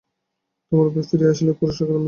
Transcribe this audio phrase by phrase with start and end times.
[0.71, 1.99] তোমার ভাই ফিরিয়া আসিলে পুরস্কার মিলিবে।